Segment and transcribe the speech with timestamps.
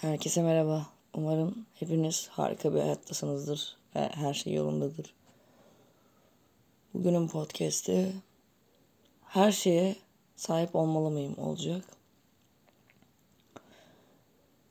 [0.00, 0.86] Herkese merhaba.
[1.14, 5.14] Umarım hepiniz harika bir hayattasınızdır ve her şey yolundadır.
[6.94, 8.12] Bugünün podcast'i
[9.24, 9.96] her şeye
[10.36, 11.84] sahip olmalı mıyım olacak.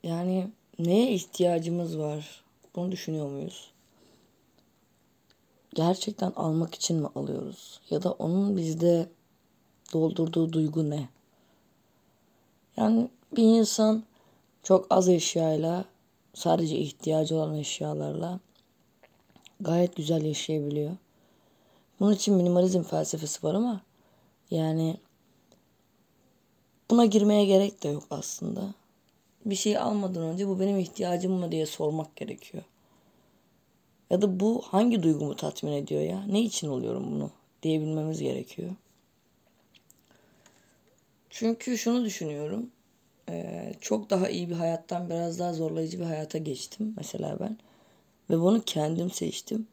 [0.02, 2.44] Yani neye ihtiyacımız var?
[2.76, 3.70] Bunu düşünüyor muyuz?
[5.74, 7.80] Gerçekten almak için mi alıyoruz?
[7.90, 9.08] Ya da onun bizde
[9.92, 11.08] doldurduğu duygu ne?
[12.76, 14.07] Yani bir insan
[14.68, 15.84] çok az eşyayla
[16.34, 18.40] sadece ihtiyacı olan eşyalarla
[19.60, 20.96] gayet güzel yaşayabiliyor.
[22.00, 23.80] Bunun için minimalizm felsefesi var ama
[24.50, 24.96] yani
[26.90, 28.74] buna girmeye gerek de yok aslında.
[29.44, 32.64] Bir şey almadan önce bu benim ihtiyacım mı diye sormak gerekiyor.
[34.10, 36.24] Ya da bu hangi duygumu tatmin ediyor ya?
[36.26, 37.30] Ne için oluyorum bunu
[37.62, 38.70] diyebilmemiz gerekiyor.
[41.30, 42.70] Çünkü şunu düşünüyorum.
[43.80, 47.58] Çok daha iyi bir hayattan biraz daha zorlayıcı bir hayata geçtim mesela ben.
[48.30, 49.66] Ve bunu kendim seçtim.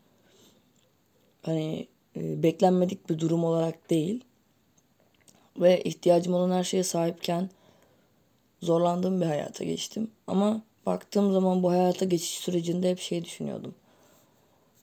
[1.42, 4.23] Hani beklenmedik bir durum olarak değil.
[5.59, 7.50] Ve ihtiyacım olan her şeye sahipken
[8.61, 10.11] zorlandığım bir hayata geçtim.
[10.28, 13.76] Ama baktığım zaman bu hayata geçiş sürecinde hep şey düşünüyordum.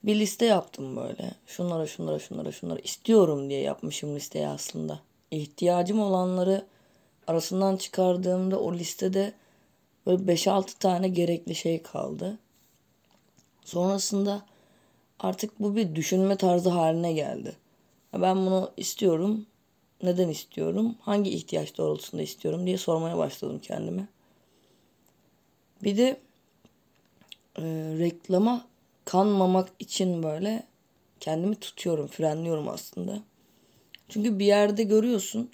[0.03, 1.31] Bir liste yaptım böyle.
[1.47, 4.99] Şunlara şunlara şunlara şunlara istiyorum diye yapmışım listeyi aslında.
[5.31, 6.65] İhtiyacım olanları
[7.27, 9.33] arasından çıkardığımda o listede
[10.05, 12.37] böyle 5-6 tane gerekli şey kaldı.
[13.65, 14.45] Sonrasında
[15.19, 17.55] artık bu bir düşünme tarzı haline geldi.
[18.13, 19.45] Ben bunu istiyorum.
[20.03, 20.95] Neden istiyorum?
[21.01, 24.07] Hangi ihtiyaç doğrultusunda istiyorum diye sormaya başladım kendime.
[25.83, 26.19] Bir de
[27.57, 27.63] e,
[27.99, 28.65] reklama
[29.05, 30.63] kanmamak için böyle
[31.19, 33.19] kendimi tutuyorum, frenliyorum aslında.
[34.09, 35.49] Çünkü bir yerde görüyorsun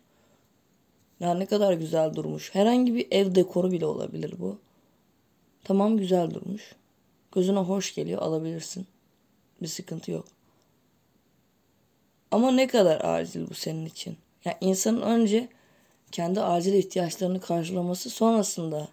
[1.20, 2.56] ya ne kadar güzel durmuş.
[2.56, 4.59] Herhangi bir ev dekoru bile olabilir bu.
[5.64, 6.75] Tamam güzel durmuş.
[7.31, 8.88] Gözüne hoş geliyor alabilirsin.
[9.62, 10.25] Bir sıkıntı yok.
[12.31, 14.18] Ama ne kadar acil bu senin için?
[14.46, 15.50] Yani insanın önce
[16.12, 18.88] kendi acil ihtiyaçlarını karşılaması sonrasında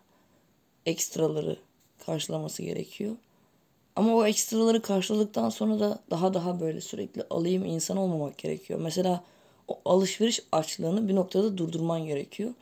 [0.87, 1.57] ekstraları
[2.07, 3.17] karşılaması gerekiyor.
[3.97, 8.81] Ama o ekstraları karşıladıktan sonra da daha daha böyle sürekli alayım insan olmamak gerekiyor.
[8.81, 9.25] Mesela
[9.85, 12.55] alışveriş açlığını bir noktada durdurman gerekiyor.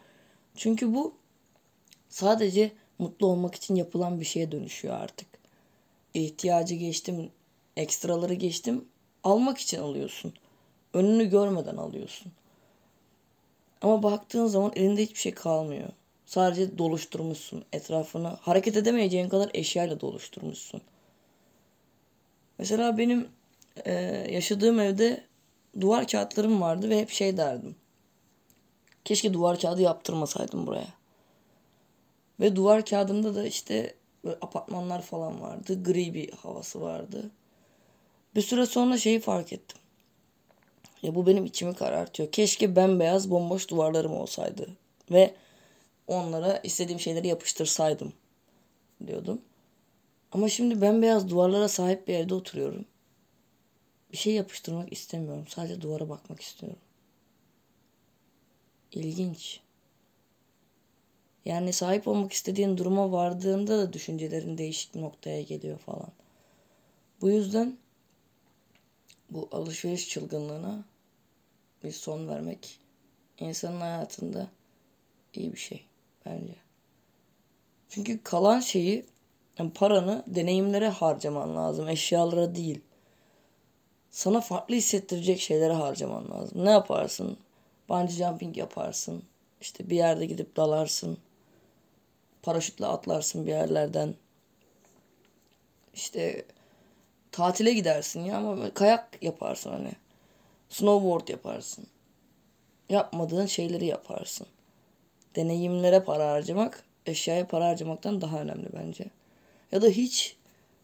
[0.56, 1.14] Çünkü bu
[2.08, 5.26] sadece mutlu olmak için yapılan bir şeye dönüşüyor artık.
[6.14, 7.30] İhtiyacı geçtim,
[7.76, 8.84] ekstraları geçtim,
[9.24, 10.32] almak için alıyorsun.
[10.94, 12.32] Önünü görmeden alıyorsun.
[13.82, 15.88] Ama baktığın zaman elinde hiçbir şey kalmıyor.
[16.26, 18.28] Sadece doluşturmuşsun etrafını.
[18.28, 20.80] Hareket edemeyeceğin kadar eşyayla doluşturmuşsun.
[22.58, 23.28] Mesela benim
[23.84, 23.92] e,
[24.30, 25.24] yaşadığım evde
[25.80, 27.76] duvar kağıtlarım vardı ve hep şey derdim.
[29.04, 30.88] Keşke duvar kağıdı yaptırmasaydım buraya.
[32.40, 35.82] Ve duvar kağıdımda da işte böyle apartmanlar falan vardı.
[35.82, 37.30] Gri bir havası vardı.
[38.34, 39.78] Bir süre sonra şeyi fark ettim.
[41.02, 42.32] Ya bu benim içimi karartıyor.
[42.32, 44.68] Keşke bembeyaz bomboş duvarlarım olsaydı.
[45.10, 45.34] Ve
[46.06, 48.12] onlara istediğim şeyleri yapıştırsaydım
[49.06, 49.40] diyordum.
[50.32, 52.84] Ama şimdi bembeyaz duvarlara sahip bir evde oturuyorum.
[54.14, 55.44] Bir şey yapıştırmak istemiyorum.
[55.48, 56.78] Sadece duvara bakmak istiyorum.
[58.92, 59.60] İlginç.
[61.44, 66.12] Yani sahip olmak istediğin duruma vardığında da düşüncelerin değişik noktaya geliyor falan.
[67.20, 67.78] Bu yüzden
[69.30, 70.84] bu alışveriş çılgınlığına
[71.84, 72.80] bir son vermek
[73.38, 74.50] insanın hayatında
[75.32, 75.86] iyi bir şey
[76.26, 76.56] bence.
[77.88, 79.06] Çünkü kalan şeyi
[79.58, 82.80] yani paranı deneyimlere harcaman lazım, eşyalara değil
[84.14, 86.64] sana farklı hissettirecek şeylere harcaman lazım.
[86.64, 87.36] Ne yaparsın?
[87.88, 89.22] Bungee jumping yaparsın.
[89.60, 91.18] İşte bir yerde gidip dalarsın.
[92.42, 94.14] Paraşütle atlarsın bir yerlerden.
[95.94, 96.44] İşte
[97.32, 99.92] tatile gidersin ya ama kayak yaparsın hani.
[100.68, 101.86] Snowboard yaparsın.
[102.90, 104.46] Yapmadığın şeyleri yaparsın.
[105.36, 109.04] Deneyimlere para harcamak eşyaya para harcamaktan daha önemli bence.
[109.72, 110.36] Ya da hiç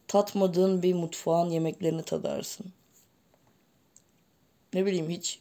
[0.09, 2.73] tatmadığın bir mutfağın yemeklerini tadarsın
[4.75, 5.41] ne bileyim hiç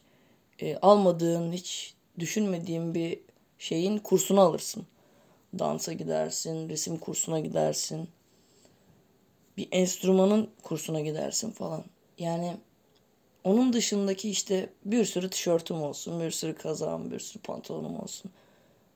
[0.58, 3.20] e, almadığın, hiç düşünmediğin bir
[3.58, 4.86] şeyin kursunu alırsın.
[5.58, 8.08] Dansa gidersin, resim kursuna gidersin.
[9.56, 11.84] Bir enstrümanın kursuna gidersin falan.
[12.18, 12.56] Yani
[13.44, 18.30] onun dışındaki işte bir sürü tişörtüm olsun, bir sürü kazağım, bir sürü pantolonum olsun.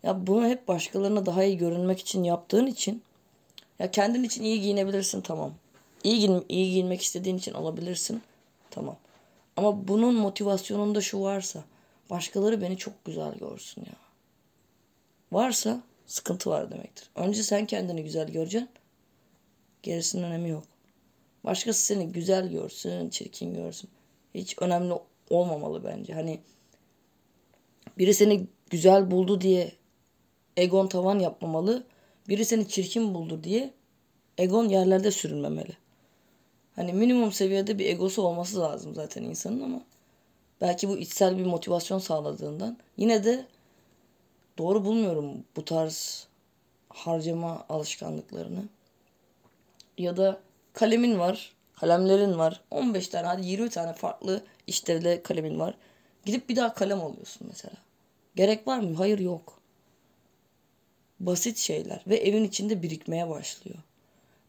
[0.03, 3.03] Ya bunu hep başkalarına daha iyi görünmek için yaptığın için
[3.79, 5.55] ya kendin için iyi giyinebilirsin tamam.
[6.05, 8.23] İyi, giyin, iyi giyinmek istediğin için alabilirsin.
[8.71, 8.97] Tamam.
[9.57, 11.65] Ama bunun motivasyonunda şu varsa
[12.11, 13.97] başkaları beni çok güzel görsün ya.
[15.33, 17.11] Varsa sıkıntı var demektir.
[17.15, 18.69] Önce sen kendini güzel göreceksin.
[19.83, 20.65] Gerisinin önemi yok.
[21.45, 23.91] Başkası seni güzel görsün, çirkin görsün.
[24.35, 24.95] Hiç önemli
[25.31, 26.15] olmamalı bence.
[26.15, 26.41] Hani
[27.99, 29.73] biri seni güzel buldu diye
[30.57, 31.85] egon tavan yapmamalı.
[32.29, 33.75] Biri seni çirkin buldu diye
[34.39, 35.77] egon yerlerde sürünmemeli.
[36.77, 39.81] Hani minimum seviyede bir egosu olması lazım zaten insanın ama
[40.61, 43.47] belki bu içsel bir motivasyon sağladığından yine de
[44.59, 46.27] doğru bulmuyorum bu tarz
[46.89, 48.65] harcama alışkanlıklarını.
[49.99, 50.41] Ya da
[50.73, 52.61] kalemin var, kalemlerin var.
[52.71, 55.75] 15 tane hadi 20 tane farklı işlevle kalemin var.
[56.25, 57.75] Gidip bir daha kalem alıyorsun mesela.
[58.37, 58.95] Gerek var mı?
[58.97, 59.61] Hayır yok.
[61.21, 63.79] Basit şeyler ve evin içinde birikmeye başlıyor.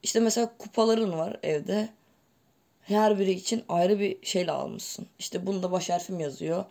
[0.04, 1.90] İşte mesela kupaların var evde.
[2.86, 5.08] Her biri için ayrı bir şeyle almışsın.
[5.20, 6.66] İşte bunda baş harfim yazıyor.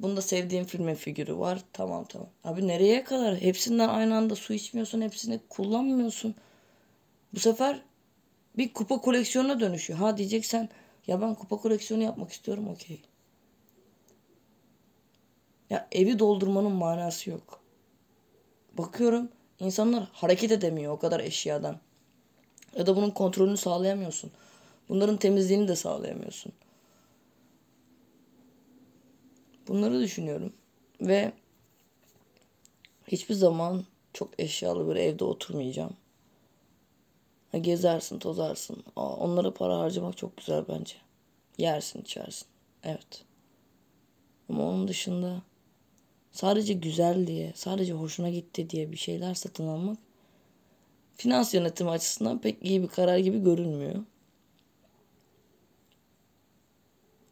[0.00, 1.60] Bunda sevdiğim filmin figürü var.
[1.72, 2.28] Tamam tamam.
[2.44, 3.40] Abi nereye kadar?
[3.40, 5.00] Hepsinden aynı anda su içmiyorsun.
[5.00, 6.34] Hepsini kullanmıyorsun.
[7.34, 7.82] Bu sefer
[8.56, 9.98] bir kupa koleksiyonuna dönüşüyor.
[9.98, 10.68] Ha diyeceksen
[11.06, 13.00] ya ben kupa koleksiyonu yapmak istiyorum okey.
[15.70, 17.60] Ya evi doldurmanın manası yok.
[18.78, 19.28] Bakıyorum
[19.60, 21.80] insanlar hareket edemiyor o kadar eşyadan.
[22.76, 24.30] Ya da bunun kontrolünü sağlayamıyorsun.
[24.90, 26.52] Bunların temizliğini de sağlayamıyorsun.
[29.68, 30.52] Bunları düşünüyorum.
[31.00, 31.32] Ve
[33.06, 35.96] hiçbir zaman çok eşyalı bir evde oturmayacağım.
[37.60, 38.84] Gezersin, tozarsın.
[38.96, 40.94] Aa, onlara para harcamak çok güzel bence.
[41.58, 42.46] Yersin, içersin.
[42.84, 43.24] Evet.
[44.48, 45.42] Ama onun dışında
[46.32, 49.98] sadece güzel diye, sadece hoşuna gitti diye bir şeyler satın almak
[51.16, 54.04] finans yönetimi açısından pek iyi bir karar gibi görünmüyor.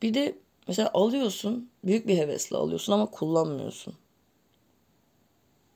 [0.03, 3.95] Bir de mesela alıyorsun, büyük bir hevesle alıyorsun ama kullanmıyorsun.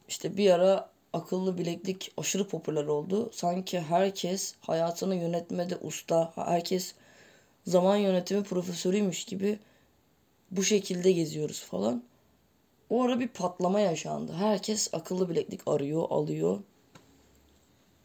[0.08, 3.30] İşte bir ara akıllı bileklik aşırı popüler oldu.
[3.32, 6.94] Sanki herkes hayatını yönetmede usta, herkes
[7.66, 9.58] zaman yönetimi profesörüymüş gibi
[10.50, 12.02] bu şekilde geziyoruz falan.
[12.90, 14.32] O ara bir patlama yaşandı.
[14.32, 16.58] Herkes akıllı bileklik arıyor, alıyor.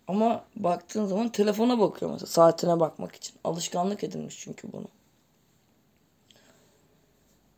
[0.07, 3.35] Ama baktığın zaman telefona bakıyor mesela saatine bakmak için.
[3.43, 4.87] Alışkanlık edilmiş çünkü bunu.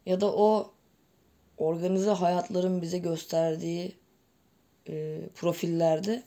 [0.10, 0.72] Ya da o
[1.58, 3.96] organize hayatların bize gösterdiği
[4.90, 6.24] e, profillerde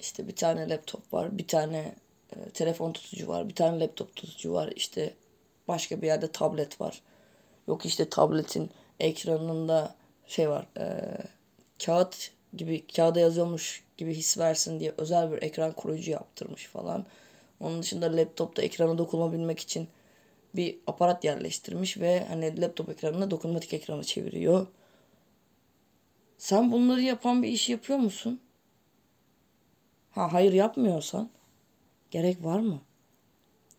[0.00, 1.94] işte bir tane laptop var, bir tane
[2.36, 5.14] e, telefon tutucu var, bir tane laptop tutucu var, işte
[5.68, 7.02] başka bir yerde tablet var.
[7.68, 8.70] Yok işte tabletin
[9.00, 9.94] ekranında
[10.26, 11.16] şey var, e,
[11.84, 17.06] kağıt gibi kağıda yazıyormuş gibi his versin diye özel bir ekran koruyucu yaptırmış falan.
[17.60, 19.88] Onun dışında laptopta ekrana dokunabilmek için
[20.54, 24.66] bir aparat yerleştirmiş ve hani laptop ekranına dokunmatik ekranı çeviriyor.
[26.38, 28.40] Sen bunları yapan bir iş yapıyor musun?
[30.10, 31.30] Ha hayır yapmıyorsan
[32.10, 32.80] gerek var mı?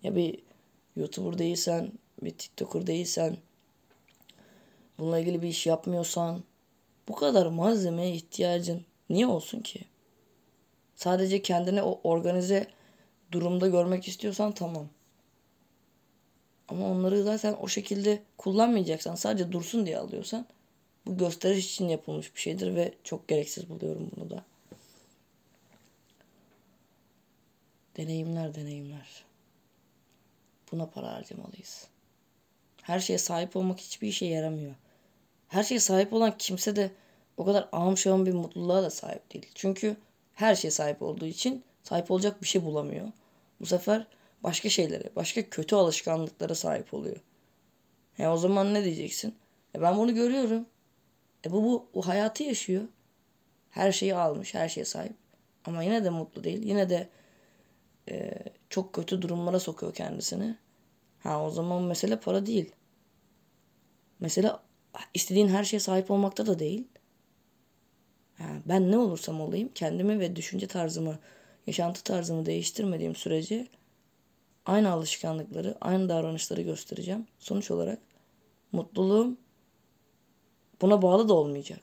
[0.03, 0.39] Ya bir
[0.95, 1.91] YouTuber değilsen,
[2.21, 3.37] bir TikToker değilsen,
[4.97, 6.43] bununla ilgili bir iş yapmıyorsan
[7.07, 9.81] bu kadar malzemeye ihtiyacın niye olsun ki?
[10.95, 12.67] Sadece kendini o organize
[13.31, 14.89] durumda görmek istiyorsan tamam.
[16.71, 20.45] Ama onları zaten o şekilde kullanmayacaksan sadece dursun diye alıyorsan
[21.05, 24.45] bu gösteriş için yapılmış bir şeydir ve çok gereksiz buluyorum bunu da.
[27.97, 29.23] Deneyimler deneyimler.
[30.71, 31.87] Buna para harcamalıyız.
[32.81, 34.75] Her şeye sahip olmak hiçbir işe yaramıyor.
[35.47, 36.91] Her şeye sahip olan kimse de
[37.37, 39.47] o kadar ahım bir mutluluğa da sahip değil.
[39.55, 39.97] Çünkü
[40.33, 43.07] her şeye sahip olduğu için sahip olacak bir şey bulamıyor.
[43.59, 44.07] Bu sefer
[44.43, 47.17] başka şeylere, başka kötü alışkanlıklara sahip oluyor.
[48.19, 49.35] E o zaman ne diyeceksin?
[49.75, 50.65] E ben bunu görüyorum.
[51.45, 52.83] E bu, bu, bu hayatı yaşıyor.
[53.69, 55.15] Her şeyi almış, her şeye sahip.
[55.65, 56.63] Ama yine de mutlu değil.
[56.63, 57.09] Yine de
[58.09, 58.33] e,
[58.69, 60.57] çok kötü durumlara sokuyor kendisini.
[61.19, 62.71] Ha o zaman mesele para değil.
[64.19, 64.51] Mesele
[65.13, 66.87] istediğin her şeye sahip olmakta da değil.
[68.37, 71.19] Ha, ben ne olursam olayım kendimi ve düşünce tarzımı,
[71.67, 73.67] yaşantı tarzımı değiştirmediğim sürece
[74.65, 77.27] aynı alışkanlıkları, aynı davranışları göstereceğim.
[77.39, 77.99] Sonuç olarak
[78.71, 79.37] mutluluğum
[80.81, 81.79] buna bağlı da olmayacak.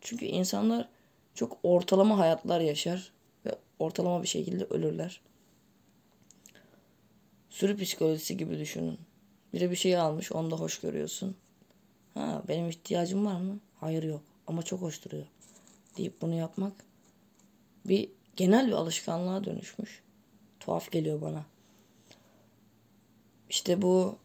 [0.00, 0.88] Çünkü insanlar
[1.34, 3.12] çok ortalama hayatlar yaşar
[3.46, 5.20] ve ortalama bir şekilde ölürler.
[7.50, 8.98] Sürü psikolojisi gibi düşünün.
[9.52, 11.36] Biri bir şey almış, onu da hoş görüyorsun.
[12.14, 13.60] Ha, benim ihtiyacım var mı?
[13.80, 14.22] Hayır yok.
[14.46, 15.26] Ama çok hoş duruyor.
[15.96, 16.72] Deyip bunu yapmak
[17.84, 20.02] bir genel bir alışkanlığa dönüşmüş.
[20.60, 21.44] Tuhaf geliyor bana.
[23.48, 24.18] İşte bu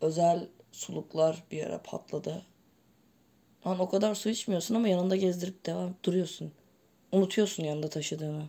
[0.00, 2.42] özel suluklar bir ara patladı.
[3.66, 6.52] Lan o kadar su içmiyorsun ama yanında gezdirip devam duruyorsun.
[7.12, 8.46] Unutuyorsun yanında taşıdığını.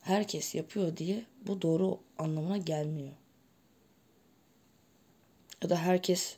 [0.00, 3.12] Herkes yapıyor diye bu doğru anlamına gelmiyor.
[5.62, 6.36] Ya da herkes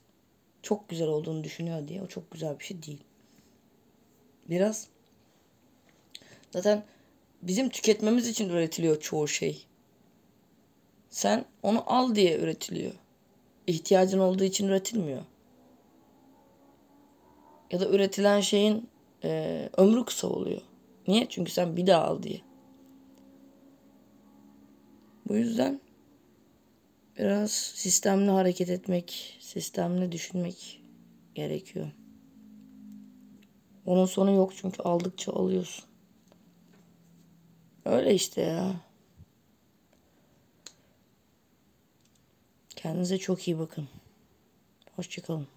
[0.63, 3.05] çok güzel olduğunu düşünüyor diye o çok güzel bir şey değil.
[4.51, 4.89] Biraz
[6.51, 6.85] zaten
[7.43, 9.67] bizim tüketmemiz için üretiliyor çoğu şey.
[11.11, 12.93] Sen onu al diye üretiliyor.
[13.67, 15.23] İhtiyacın olduğu için üretilmiyor.
[17.71, 18.89] Ya da üretilen şeyin
[19.25, 20.61] e, ömrü kısa oluyor.
[21.09, 21.27] Niye?
[21.29, 22.41] Çünkü sen bir daha al diye.
[25.29, 25.81] Bu yüzden
[27.19, 30.83] biraz sistemli hareket etmek, sistemli düşünmek
[31.35, 31.91] gerekiyor.
[33.87, 35.88] Onun sonu yok çünkü aldıkça alıyorsun.
[37.89, 38.75] Öyle işte ya.
[42.77, 43.89] Kendinize çok iyi bakın.
[44.97, 45.49] Hoşçakalın.